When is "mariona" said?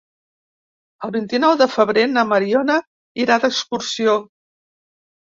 2.33-2.81